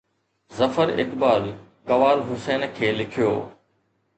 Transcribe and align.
ظفر 0.53 0.89
اقبال 1.01 1.43
قوال 1.91 2.23
حسين 2.29 2.65
کي 2.79 2.91
لکيو 3.03 3.33